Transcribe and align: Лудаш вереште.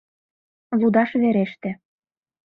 Лудаш 0.79 1.09
вереште. 1.21 1.69